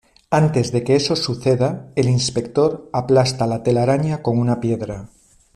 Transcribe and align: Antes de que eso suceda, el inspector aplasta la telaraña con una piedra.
Antes 0.31 0.71
de 0.71 0.83
que 0.83 0.95
eso 0.95 1.15
suceda, 1.15 1.91
el 1.95 2.09
inspector 2.09 2.89
aplasta 2.91 3.45
la 3.45 3.61
telaraña 3.61 4.23
con 4.23 4.39
una 4.39 4.59
piedra. 4.59 5.09